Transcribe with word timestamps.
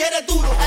quieres 0.00 0.24
duro. 0.26 0.59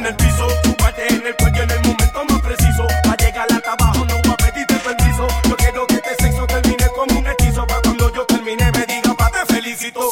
en 0.00 0.06
el 0.06 0.16
piso, 0.16 0.46
tu 0.62 0.74
parte 0.76 1.06
en 1.08 1.26
el 1.26 1.36
cuello 1.36 1.62
en 1.62 1.70
el 1.70 1.80
momento 1.80 2.24
más 2.24 2.40
preciso. 2.40 2.86
Va 3.06 3.12
a 3.12 3.16
llegar 3.16 3.46
hasta 3.52 3.72
abajo, 3.72 4.04
no 4.06 4.14
va 4.26 4.32
a 4.32 4.36
pedirte 4.36 4.74
permiso. 4.76 5.28
Yo 5.48 5.56
quiero 5.56 5.86
que 5.86 5.94
este 5.96 6.14
sexo 6.22 6.46
termine 6.46 6.86
como 6.88 7.18
un 7.18 7.26
hechizo. 7.26 7.66
Para 7.66 7.82
cuando 7.82 8.12
yo 8.14 8.24
termine, 8.24 8.70
me 8.72 8.86
diga, 8.86 9.14
pa' 9.14 9.30
te 9.30 9.52
felicito. 9.52 10.10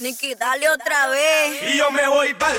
Nicky, 0.00 0.34
dale 0.34 0.68
otra 0.68 1.08
vez. 1.08 1.62
Y 1.72 1.78
yo 1.78 1.90
me 1.92 2.08
voy 2.08 2.34
para 2.34 2.54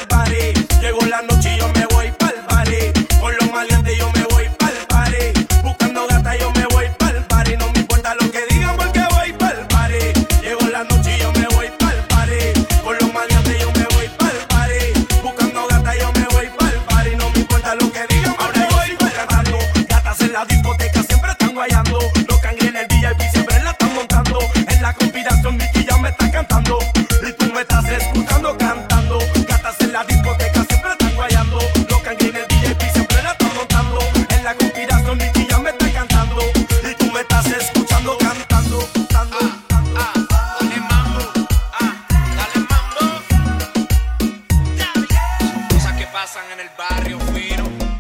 el 47.21 47.33
barrio 47.33 47.90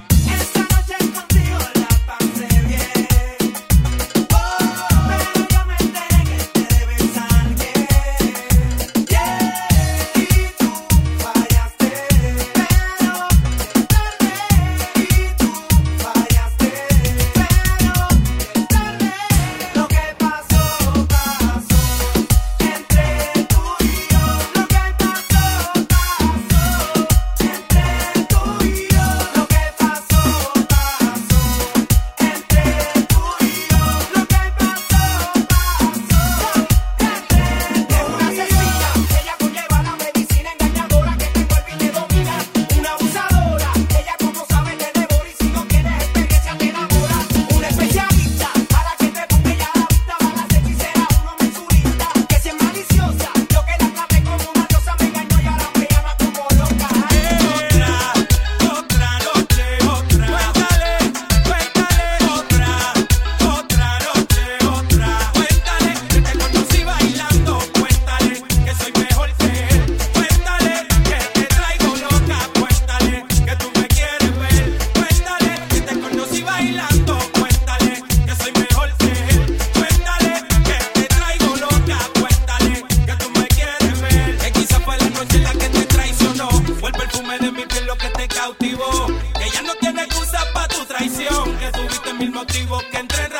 mil 92.21 92.31
motivos 92.33 92.83
que 92.91 92.97
entre 92.97 93.30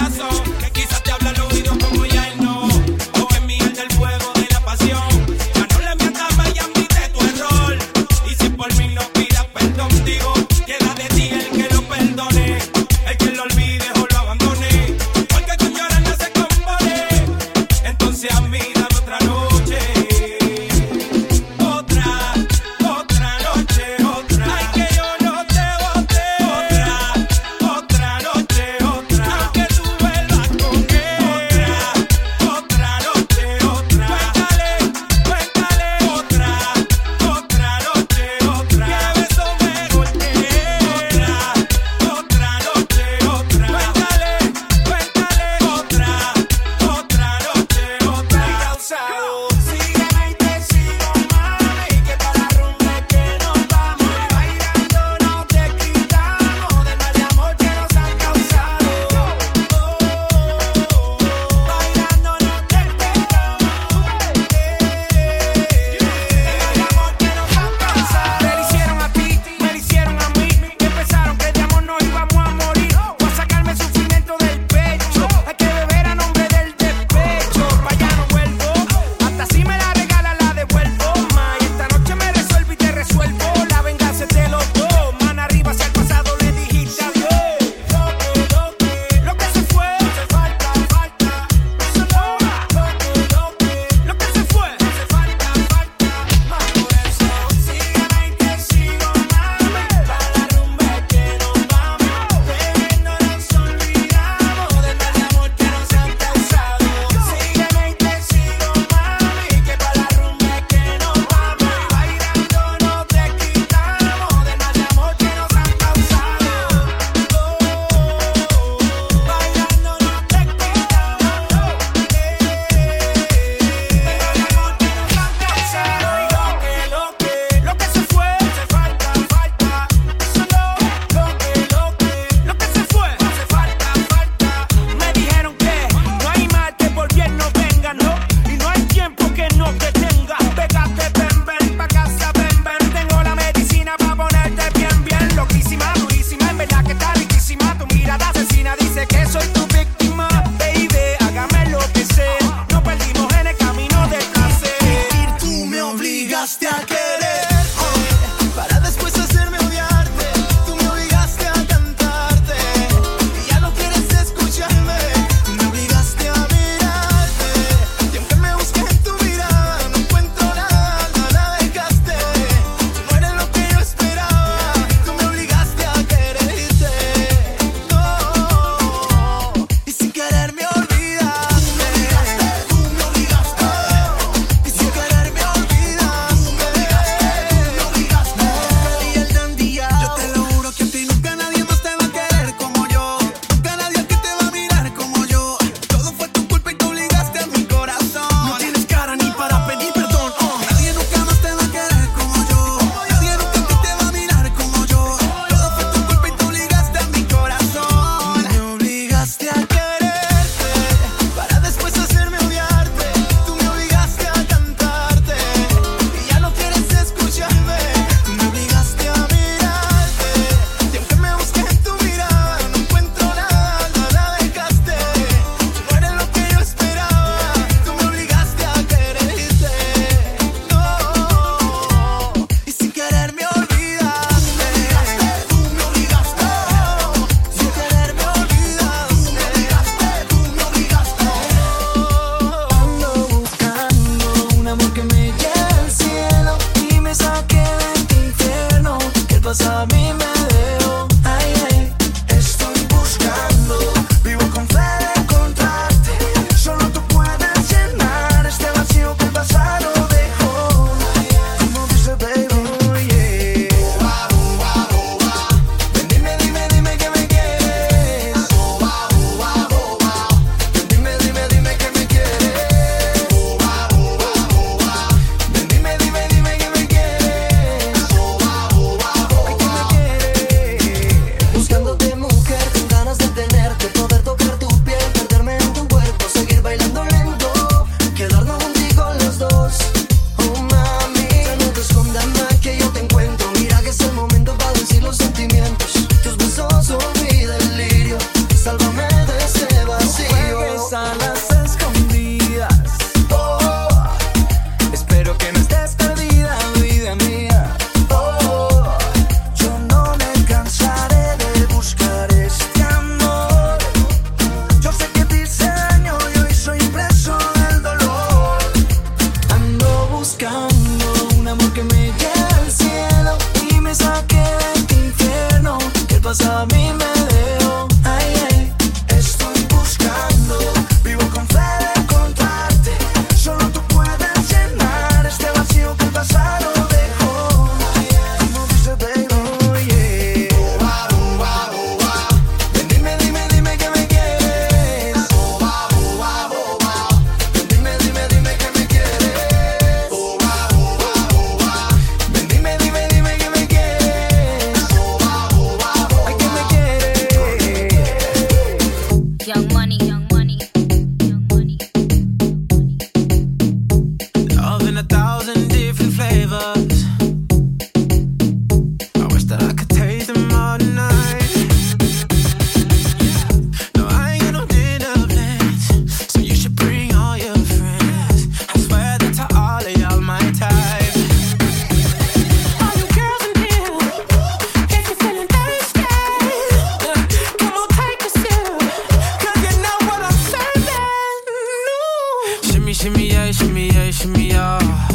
shimmy 393.01 393.29
yeah, 393.29 393.51
shimmy 393.51 393.87
yeah, 393.87 394.11
shimmy 394.11 394.49
yeah. 394.49 395.10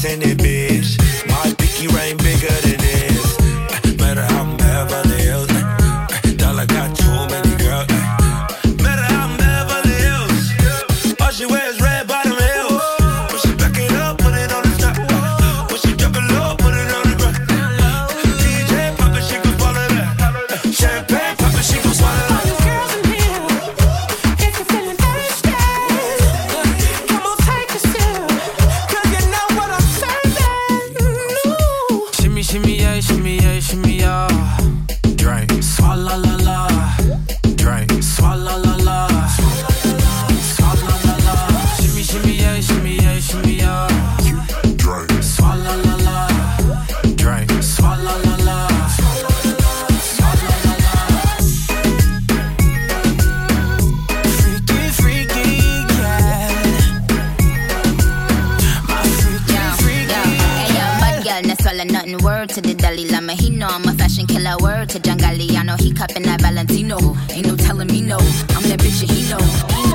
send 0.00 0.22
it 0.22 0.39
Word 62.50 62.62
to 62.64 62.68
the 62.68 62.74
Dalai 62.74 63.06
Lama. 63.06 63.34
He 63.34 63.50
know 63.50 63.68
I'm 63.68 63.86
a 63.86 63.92
fashion 63.92 64.26
killer. 64.26 64.56
Word 64.58 64.88
to 64.90 64.98
John 64.98 65.18
Galliano. 65.18 65.80
He 65.80 65.92
cupping 65.92 66.24
that 66.24 66.40
Valentino. 66.40 66.98
Ain't 67.30 67.46
no 67.46 67.54
telling 67.54 67.86
me 67.86 68.02
no. 68.02 68.16
I'm 68.18 68.66
that 68.66 68.80
bitch 68.82 69.02
and 69.02 69.10
he 69.10 69.22
know. 69.30 69.38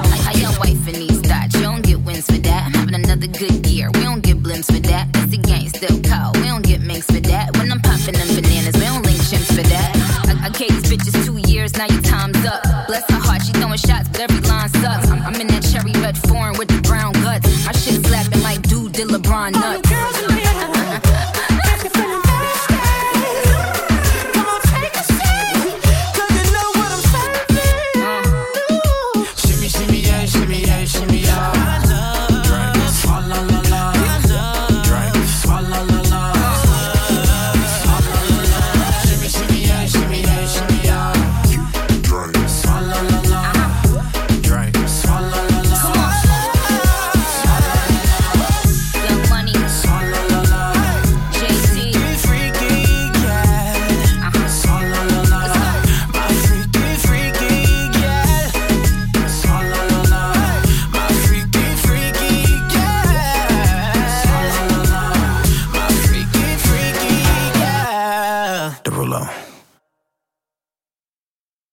Like 0.08 0.22
how 0.22 0.32
your 0.40 0.58
wife 0.60 0.88
in 0.88 0.96
these 1.04 1.20
thoughts. 1.20 1.54
You 1.56 1.64
don't 1.64 1.84
get 1.84 2.00
wins 2.00 2.26
for 2.26 2.40
that. 2.48 2.66
I'm 2.68 2.74
having 2.74 2.96
another 2.96 3.28
good 3.28 3.68
year. 3.68 3.92
We 3.94 4.04
don't 4.04 4.22
get 4.22 4.42
blimps 4.42 4.72
for 4.72 4.80
that. 4.88 5.10
It's 5.16 5.32
the 5.32 5.38
gang 5.38 5.68
still 5.68 6.00
cold. 6.00 6.38
We 6.38 6.48
don't 6.48 6.64
get 6.64 6.80
minks 6.80 7.08
for 7.08 7.20
that. 7.28 7.58
When 7.58 7.70
I'm 7.74 7.82
popping 7.82 8.16
them 8.16 8.30
bananas, 8.32 8.76
we 8.76 8.88
don't 8.88 9.04
link 9.04 9.20
chimps 9.20 9.52
for 9.52 9.68
that. 9.68 9.92
I, 10.32 10.48
I 10.48 10.50
gave 10.50 10.72
these 10.72 10.88
bitches 10.88 11.26
two 11.26 11.36
years. 11.52 11.76
Now 11.76 11.88
your 11.92 12.02
time's 12.04 12.40
up. 12.46 12.64
Bless 12.88 13.04
her 13.12 13.20
heart. 13.20 13.44
She 13.44 13.52
throwing 13.52 13.78
shots, 13.78 14.08
but 14.08 14.22
every 14.22 14.40
line 14.48 14.70
sucks. 14.80 15.12
I'm, 15.12 15.22
I'm 15.28 15.36
in 15.42 15.48
that 15.48 15.64
cherry 15.68 15.92
red 16.00 16.18
foreign 16.30 16.58
with 16.58 16.70
the 16.70 16.80
brown 16.88 17.12
guts. 17.20 17.52
My 17.66 17.74
shit 17.74 18.00
slapping 18.06 18.42
like 18.44 18.62
dude 18.62 18.94
did 18.94 19.10
LeBron 19.10 19.52
nuts. 19.60 19.85